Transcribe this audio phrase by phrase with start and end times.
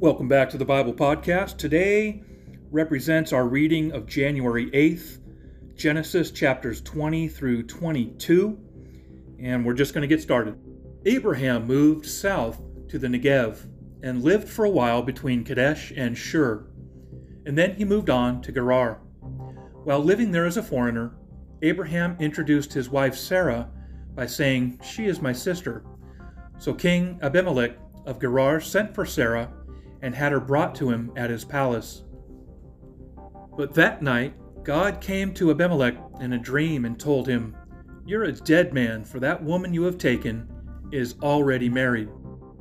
[0.00, 1.56] Welcome back to the Bible Podcast.
[1.56, 2.22] Today
[2.70, 5.18] represents our reading of January 8th,
[5.74, 8.56] Genesis chapters 20 through 22,
[9.40, 10.56] and we're just going to get started.
[11.04, 13.66] Abraham moved south to the Negev
[14.04, 16.68] and lived for a while between Kadesh and Shur,
[17.44, 19.00] and then he moved on to Gerar.
[19.82, 21.16] While living there as a foreigner,
[21.62, 23.68] Abraham introduced his wife Sarah
[24.14, 25.84] by saying, She is my sister.
[26.58, 27.76] So King Abimelech
[28.06, 29.52] of Gerar sent for Sarah
[30.02, 32.04] and had her brought to him at his palace.
[33.56, 37.56] But that night God came to Abimelech in a dream and told him,
[38.04, 40.46] You're a dead man, for that woman you have taken
[40.92, 42.08] is already married.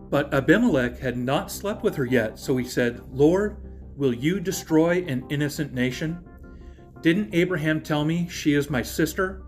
[0.10, 3.58] But Abimelech had not slept with her yet, so he said, Lord,
[3.98, 6.24] will you destroy an innocent nation?
[7.02, 9.44] Didn't Abraham tell me she is my sister?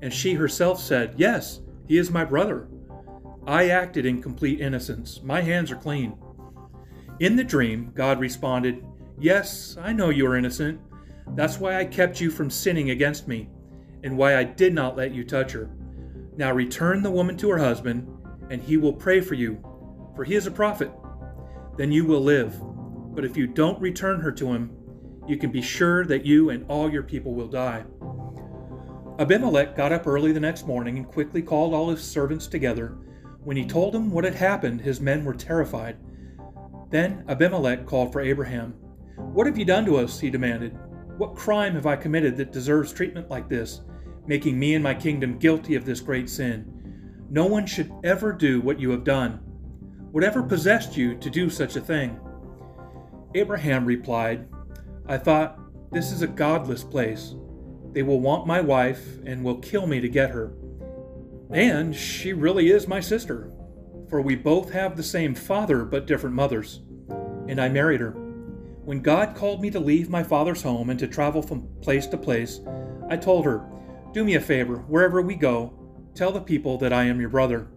[0.00, 2.68] And she herself said, Yes, he is my brother.
[3.46, 5.20] I acted in complete innocence.
[5.22, 6.16] My hands are clean.
[7.20, 8.84] In the dream, God responded,
[9.18, 10.80] Yes, I know you are innocent.
[11.34, 13.48] That's why I kept you from sinning against me,
[14.04, 15.68] and why I did not let you touch her.
[16.36, 18.06] Now return the woman to her husband,
[18.50, 19.60] and he will pray for you,
[20.14, 20.92] for he is a prophet.
[21.76, 22.54] Then you will live.
[23.14, 24.76] But if you don't return her to him,
[25.26, 27.84] you can be sure that you and all your people will die.
[29.18, 32.96] Abimelech got up early the next morning and quickly called all his servants together.
[33.42, 35.96] When he told them what had happened, his men were terrified.
[36.90, 38.72] Then Abimelech called for Abraham.
[39.16, 40.18] What have you done to us?
[40.18, 40.78] he demanded.
[41.18, 43.82] What crime have I committed that deserves treatment like this,
[44.26, 47.26] making me and my kingdom guilty of this great sin?
[47.28, 49.40] No one should ever do what you have done.
[50.12, 52.18] Whatever possessed you to do such a thing?
[53.34, 54.48] Abraham replied,
[55.06, 55.58] I thought,
[55.92, 57.34] this is a godless place.
[57.92, 60.52] They will want my wife and will kill me to get her.
[61.50, 63.52] And she really is my sister
[64.08, 66.80] for we both have the same father but different mothers.
[67.48, 68.10] And I married her.
[68.10, 72.16] When God called me to leave my father's home and to travel from place to
[72.16, 72.60] place,
[73.10, 73.64] I told her,
[74.12, 75.72] Do me a favor, wherever we go,
[76.14, 77.68] tell the people that I am your brother.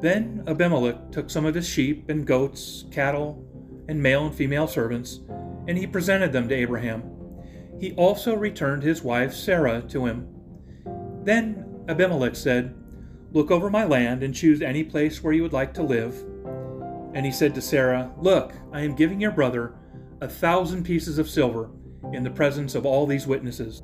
[0.00, 3.44] Then Abimelech took some of his sheep and goats, cattle,
[3.88, 5.20] and male and female servants,
[5.66, 7.10] and he presented them to Abraham.
[7.80, 10.28] He also returned his wife Sarah to him.
[11.22, 12.74] Then Abimelech said,
[13.34, 16.14] Look over my land and choose any place where you would like to live.
[17.14, 19.74] And he said to Sarah, Look, I am giving your brother
[20.20, 21.68] a thousand pieces of silver
[22.12, 23.82] in the presence of all these witnesses.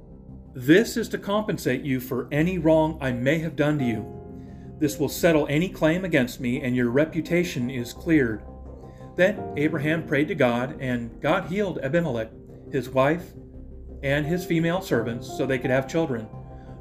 [0.55, 4.77] This is to compensate you for any wrong I may have done to you.
[4.79, 8.45] This will settle any claim against me, and your reputation is cleared.
[9.17, 12.31] Then Abraham prayed to God, and God healed Abimelech,
[12.71, 13.33] his wife,
[14.05, 16.29] and his female servants, so they could have children.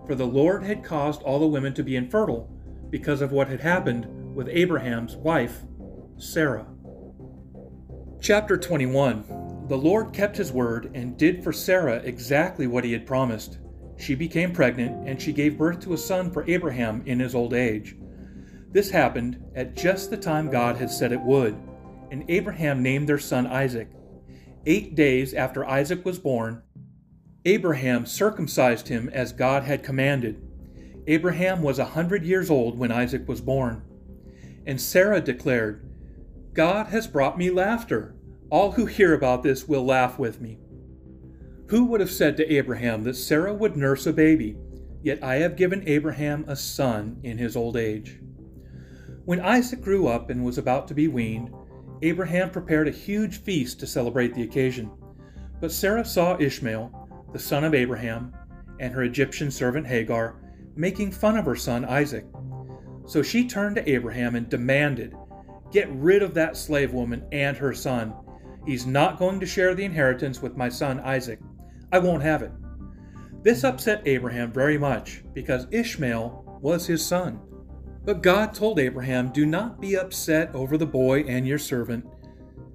[0.05, 2.47] For the Lord had caused all the women to be infertile
[2.89, 5.63] because of what had happened with Abraham's wife,
[6.17, 6.65] Sarah.
[8.21, 13.05] Chapter 21 The Lord kept his word and did for Sarah exactly what he had
[13.05, 13.59] promised.
[13.97, 17.53] She became pregnant and she gave birth to a son for Abraham in his old
[17.53, 17.95] age.
[18.71, 21.57] This happened at just the time God had said it would,
[22.11, 23.89] and Abraham named their son Isaac.
[24.65, 26.61] Eight days after Isaac was born,
[27.45, 30.48] Abraham circumcised him as God had commanded
[31.09, 33.81] Abraham was a hundred years old when Isaac was born.
[34.67, 35.83] And Sarah declared,
[36.53, 38.13] God has brought me laughter.
[38.51, 40.59] All who hear about this will laugh with me.
[41.69, 44.55] Who would have said to Abraham that Sarah would nurse a baby?
[45.01, 48.19] Yet I have given Abraham a son in his old age.
[49.25, 51.51] When Isaac grew up and was about to be weaned,
[52.03, 54.91] Abraham prepared a huge feast to celebrate the occasion.
[55.59, 58.31] But Sarah saw Ishmael, the son of Abraham,
[58.79, 60.35] and her Egyptian servant Hagar,
[60.79, 62.25] making fun of her son Isaac.
[63.05, 65.13] So she turned to Abraham and demanded,
[65.71, 68.13] Get rid of that slave woman and her son.
[68.65, 71.39] He's not going to share the inheritance with my son Isaac.
[71.91, 72.51] I won't have it.
[73.43, 77.41] This upset Abraham very much because Ishmael was his son.
[78.05, 82.05] But God told Abraham, Do not be upset over the boy and your servant.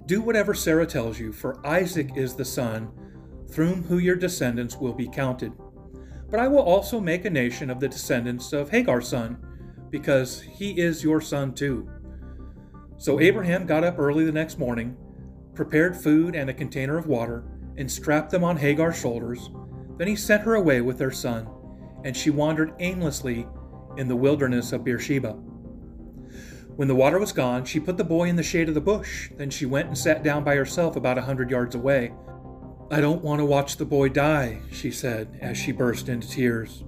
[0.05, 2.91] Do whatever Sarah tells you, for Isaac is the son
[3.49, 5.51] through whom your descendants will be counted.
[6.35, 9.37] But I will also make a nation of the descendants of Hagar's son,
[9.89, 11.89] because he is your son too.
[12.97, 14.97] So Abraham got up early the next morning,
[15.53, 17.45] prepared food and a container of water,
[17.77, 19.49] and strapped them on Hagar's shoulders.
[19.97, 21.47] Then he sent her away with their son,
[22.03, 23.47] and she wandered aimlessly
[23.95, 25.31] in the wilderness of Beersheba.
[26.75, 29.29] When the water was gone, she put the boy in the shade of the bush.
[29.37, 32.11] Then she went and sat down by herself about a hundred yards away.
[32.91, 36.83] I don't want to watch the boy die, she said as she burst into tears.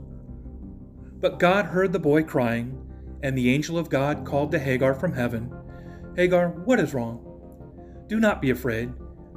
[1.20, 2.80] But God heard the boy crying,
[3.24, 5.52] and the angel of God called to Hagar from heaven
[6.16, 7.24] Hagar, what is wrong?
[8.08, 8.92] Do not be afraid.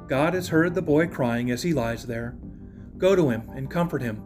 [0.07, 2.37] God has heard the boy crying as he lies there.
[2.97, 4.23] Go to him and comfort him,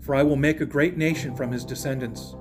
[0.00, 2.34] for I will make a great nation from his descendants.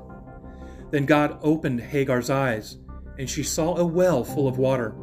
[0.91, 2.77] Then God opened Hagar's eyes,
[3.17, 4.95] and she saw a well full of water.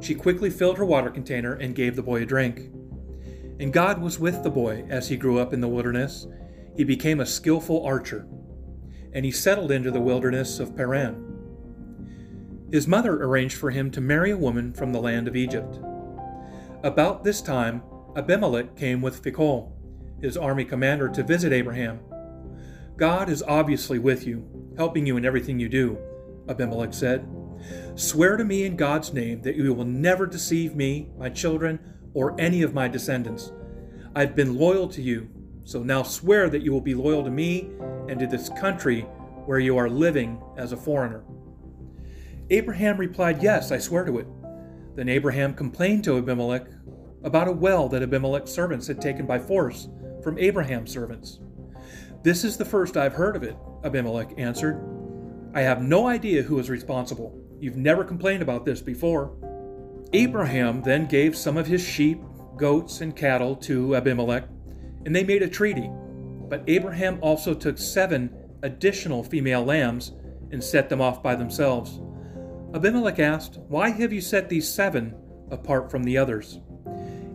[0.00, 2.70] She quickly filled her water container and gave the boy a drink.
[3.60, 6.26] And God was with the boy as he grew up in the wilderness.
[6.76, 8.26] He became a skillful archer,
[9.12, 11.30] and he settled into the wilderness of Paran.
[12.72, 15.78] His mother arranged for him to marry a woman from the land of Egypt.
[16.82, 17.82] About this time,
[18.16, 19.72] Abimelech came with Phicol,
[20.20, 22.00] his army commander, to visit Abraham.
[22.96, 25.98] God is obviously with you, helping you in everything you do,
[26.48, 27.28] Abimelech said.
[27.94, 31.78] Swear to me in God's name that you will never deceive me, my children,
[32.14, 33.52] or any of my descendants.
[34.16, 35.28] I've been loyal to you,
[35.64, 37.70] so now swear that you will be loyal to me
[38.08, 39.02] and to this country
[39.46, 41.24] where you are living as a foreigner.
[42.50, 44.26] Abraham replied, Yes, I swear to it.
[44.94, 46.66] Then Abraham complained to Abimelech
[47.24, 49.88] about a well that Abimelech's servants had taken by force
[50.22, 51.40] from Abraham's servants.
[52.22, 54.82] This is the first I've heard of it, Abimelech answered.
[55.54, 57.38] I have no idea who is responsible.
[57.60, 59.36] You've never complained about this before.
[60.14, 62.22] Abraham then gave some of his sheep,
[62.56, 64.44] goats, and cattle to Abimelech,
[65.04, 65.90] and they made a treaty.
[66.48, 68.32] But Abraham also took seven
[68.62, 70.12] additional female lambs
[70.52, 71.98] and set them off by themselves.
[72.72, 75.16] Abimelech asked, Why have you set these seven
[75.50, 76.60] apart from the others?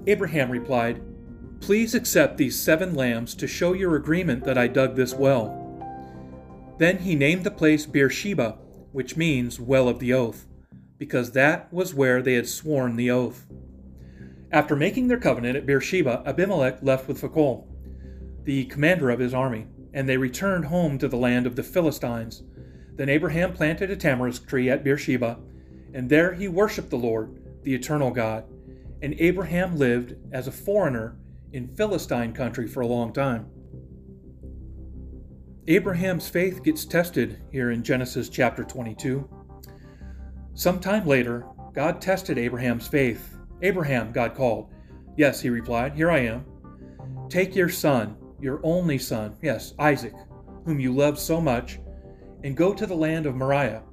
[0.08, 1.02] Abraham replied,
[1.60, 5.54] Please accept these seven lambs to show your agreement that I dug this well.
[6.78, 8.58] Then he named the place Beersheba,
[8.94, 10.48] which means well of the oath,
[11.00, 13.48] because that was where they had sworn the oath.
[14.51, 17.66] After making their covenant at Beersheba, Abimelech left with Phicol,
[18.44, 22.44] the commander of his army, and they returned home to the land of the Philistines
[23.00, 25.40] then Abraham planted a tamarisk tree at Beersheba,
[25.94, 28.44] and there he worshipped the Lord, the eternal God.
[29.02, 31.16] And Abraham lived as a foreigner
[31.54, 33.48] in Philistine country for a long time.
[35.66, 39.30] Abraham's faith gets tested here in Genesis chapter 22.
[40.54, 43.38] Sometime later, God tested Abraham's faith.
[43.62, 44.74] Abraham, God called.
[45.16, 46.46] Yes, he replied, Here I am.
[47.30, 50.13] Take your son, your only son, yes, Isaac,
[50.66, 51.80] whom you love so much,
[52.44, 53.84] and go to the land of Moriah.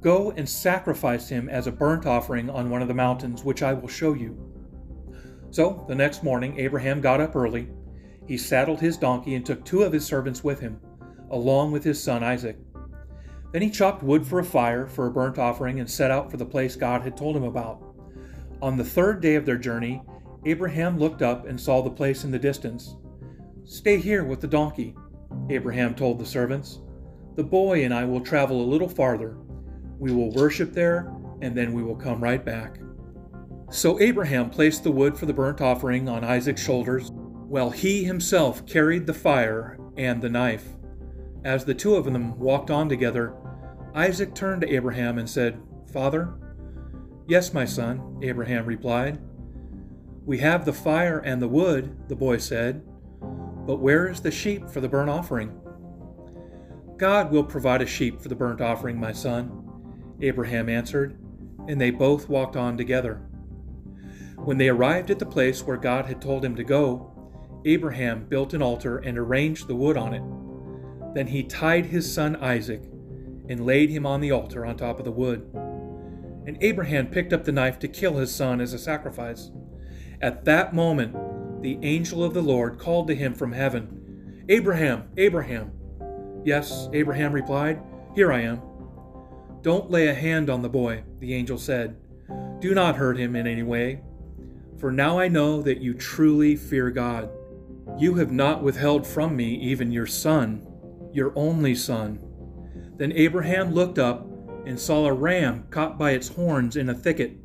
[0.00, 3.72] Go and sacrifice him as a burnt offering on one of the mountains, which I
[3.72, 4.36] will show you.
[5.50, 7.68] So the next morning, Abraham got up early.
[8.26, 10.80] He saddled his donkey and took two of his servants with him,
[11.30, 12.58] along with his son Isaac.
[13.52, 16.38] Then he chopped wood for a fire for a burnt offering and set out for
[16.38, 17.82] the place God had told him about.
[18.62, 20.02] On the third day of their journey,
[20.46, 22.96] Abraham looked up and saw the place in the distance.
[23.64, 24.94] Stay here with the donkey,
[25.50, 26.80] Abraham told the servants.
[27.36, 29.36] The boy and I will travel a little farther.
[29.98, 32.78] We will worship there, and then we will come right back.
[33.70, 38.66] So Abraham placed the wood for the burnt offering on Isaac's shoulders, while he himself
[38.66, 40.66] carried the fire and the knife.
[41.44, 43.34] As the two of them walked on together,
[43.94, 45.60] Isaac turned to Abraham and said,
[45.92, 46.32] Father?
[47.26, 49.18] Yes, my son, Abraham replied.
[50.24, 52.82] We have the fire and the wood, the boy said,
[53.66, 55.60] but where is the sheep for the burnt offering?
[56.96, 59.64] God will provide a sheep for the burnt offering, my son.
[60.20, 61.18] Abraham answered,
[61.68, 63.20] and they both walked on together.
[64.36, 67.08] When they arrived at the place where God had told him to go,
[67.64, 71.14] Abraham built an altar and arranged the wood on it.
[71.14, 72.82] Then he tied his son Isaac
[73.48, 75.48] and laid him on the altar on top of the wood.
[76.46, 79.50] And Abraham picked up the knife to kill his son as a sacrifice.
[80.20, 85.72] At that moment, the angel of the Lord called to him from heaven Abraham, Abraham.
[86.44, 87.80] Yes, Abraham replied,
[88.14, 88.60] Here I am.
[89.62, 91.96] Don't lay a hand on the boy, the angel said.
[92.58, 94.02] Do not hurt him in any way.
[94.78, 97.30] For now I know that you truly fear God.
[97.98, 100.66] You have not withheld from me even your son,
[101.12, 102.18] your only son.
[102.96, 104.26] Then Abraham looked up
[104.66, 107.36] and saw a ram caught by its horns in a thicket.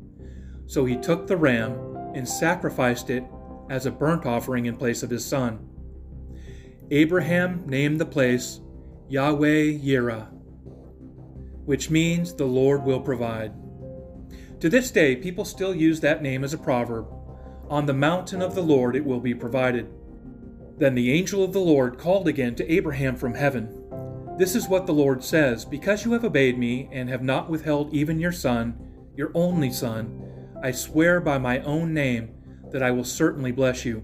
[0.66, 1.72] So he took the ram
[2.14, 3.24] and sacrificed it
[3.70, 5.68] as a burnt offering in place of his son.
[6.90, 8.60] Abraham named the place
[9.08, 10.28] Yahweh Yireh,
[11.64, 13.52] which means the Lord will provide.
[14.60, 17.06] To this day, people still use that name as a proverb
[17.70, 19.88] On the mountain of the Lord it will be provided.
[20.78, 23.77] Then the angel of the Lord called again to Abraham from heaven.
[24.38, 27.92] This is what the Lord says Because you have obeyed me and have not withheld
[27.92, 28.78] even your son,
[29.16, 32.30] your only son, I swear by my own name
[32.70, 34.00] that I will certainly bless you.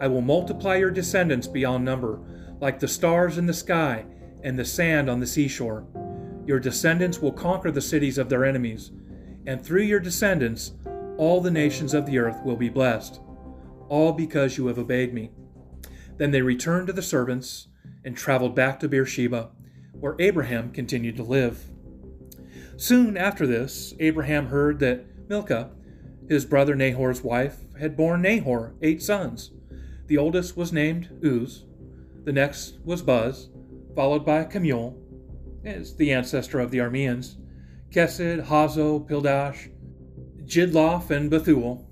[0.00, 2.18] I will multiply your descendants beyond number,
[2.60, 4.06] like the stars in the sky
[4.42, 5.86] and the sand on the seashore.
[6.46, 8.90] Your descendants will conquer the cities of their enemies,
[9.46, 10.72] and through your descendants,
[11.18, 13.20] all the nations of the earth will be blessed,
[13.90, 15.30] all because you have obeyed me.
[16.16, 17.68] Then they returned to the servants
[18.02, 19.50] and traveled back to Beersheba,
[19.92, 21.64] where Abraham continued to live.
[22.76, 25.70] Soon after this, Abraham heard that Milcah,
[26.28, 29.50] his brother Nahor's wife, had borne Nahor eight sons.
[30.06, 31.64] The oldest was named Uz,
[32.24, 33.48] the next was Buz,
[33.94, 34.96] followed by Kemuel,
[35.64, 37.36] as the ancestor of the Arameans,
[37.90, 39.70] Kesed, Hazo, Pildash,
[40.44, 41.86] Jidlaph, and Bethuel.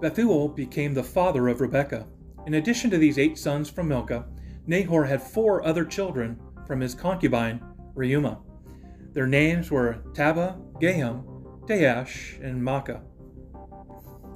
[0.00, 2.06] Bethuel became the father of Rebekah.
[2.46, 4.26] In addition to these eight sons from Milcah,
[4.66, 7.60] Nahor had four other children from his concubine,
[7.96, 8.38] Reumah.
[9.12, 11.24] Their names were Tebah, Gaham,
[11.66, 13.02] Tahash, and Maacah.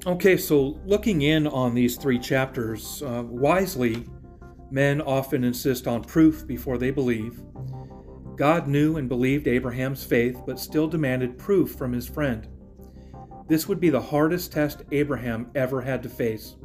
[0.04, 4.04] Okay, so looking in on these three chapters, uh, wisely,
[4.72, 7.40] men often insist on proof before they believe.
[8.34, 12.48] God knew and believed Abraham's faith, but still demanded proof from his friend.
[13.46, 16.56] This would be the hardest test Abraham ever had to face.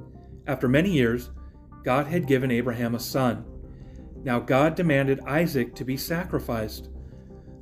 [0.47, 1.29] After many years,
[1.83, 3.45] God had given Abraham a son.
[4.23, 6.89] Now God demanded Isaac to be sacrificed.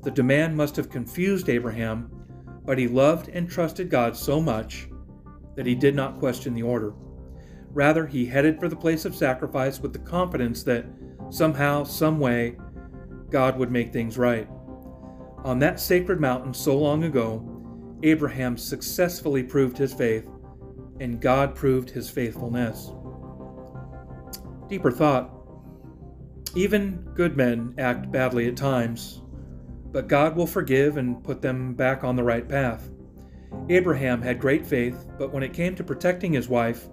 [0.03, 2.09] The demand must have confused Abraham,
[2.65, 4.87] but he loved and trusted God so much
[5.55, 6.93] that he did not question the order.
[7.71, 10.85] Rather, he headed for the place of sacrifice with the confidence that
[11.29, 12.57] somehow, some way,
[13.29, 14.47] God would make things right.
[15.43, 17.43] On that sacred mountain so long ago,
[18.03, 20.27] Abraham successfully proved his faith,
[20.99, 22.91] and God proved his faithfulness.
[24.69, 25.36] Deeper thought
[26.57, 29.21] even good men act badly at times,
[29.91, 32.89] but God will forgive and put them back on the right path.
[33.69, 36.87] Abraham had great faith, but when it came to protecting his wife,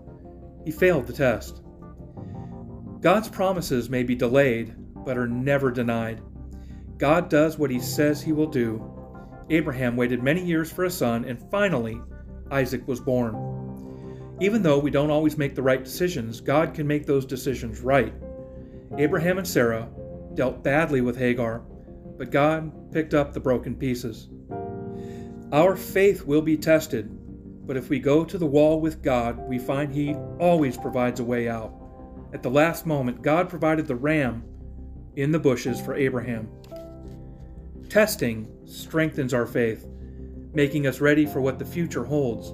[0.64, 1.62] he failed the test.
[3.00, 6.20] God's promises may be delayed, but are never denied.
[6.98, 8.94] God does what he says he will do,
[9.50, 12.00] Abraham waited many years for a son, and finally,
[12.50, 14.36] Isaac was born.
[14.40, 18.14] Even though we don't always make the right decisions, God can make those decisions right.
[18.96, 19.88] Abraham and Sarah
[20.34, 21.62] dealt badly with Hagar,
[22.16, 24.28] but God picked up the broken pieces.
[25.52, 27.10] Our faith will be tested,
[27.66, 31.24] but if we go to the wall with God, we find He always provides a
[31.24, 31.72] way out.
[32.32, 34.44] At the last moment, God provided the ram
[35.16, 36.48] in the bushes for Abraham.
[37.88, 39.86] Testing strengthens our faith,
[40.52, 42.52] making us ready for what the future holds.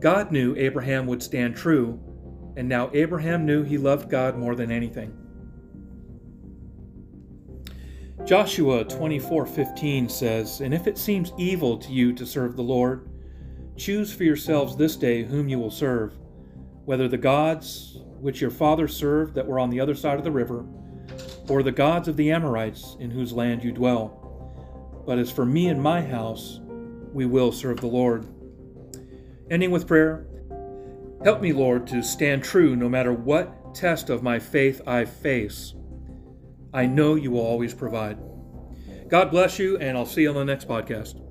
[0.00, 2.00] God knew Abraham would stand true,
[2.56, 5.16] and now Abraham knew he loved God more than anything.
[8.32, 13.06] Joshua 24:15 says, "And if it seems evil to you to serve the Lord,
[13.76, 16.14] choose for yourselves this day whom you will serve,
[16.86, 20.30] whether the gods which your fathers served that were on the other side of the
[20.30, 20.64] river,
[21.50, 25.68] or the gods of the Amorites in whose land you dwell." But as for me
[25.68, 26.58] and my house,
[27.12, 28.24] we will serve the Lord.
[29.50, 30.24] Ending with prayer
[31.22, 35.74] Help me, Lord, to stand true no matter what test of my faith I face.
[36.72, 38.18] I know you will always provide.
[39.08, 41.21] God bless you, and I'll see you on the next podcast.